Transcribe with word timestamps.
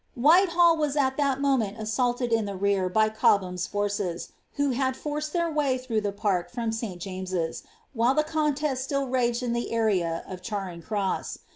Whitehall 0.15 0.77
was 0.77 0.95
at 0.95 1.15
that 1.17 1.39
moment 1.39 1.77
assaulted 1.79 2.33
in 2.33 2.45
the 2.45 2.55
rear 2.55 2.89
by 2.89 3.07
Cobham^s 3.07 3.67
forces, 3.69 4.29
who 4.53 4.71
had 4.71 4.97
forced 4.97 5.31
their 5.31 5.47
way 5.51 5.77
through 5.77 6.01
the 6.01 6.11
park 6.11 6.49
from 6.49 6.71
St. 6.71 6.99
James's, 6.99 7.61
while 7.93 8.15
the 8.15 8.23
contest 8.23 8.83
still 8.83 9.05
raged 9.07 9.43
in 9.43 9.53
the 9.53 9.71
area 9.71 10.23
of 10.25 10.41
Charing 10.41 10.81
Cross. 10.81 11.37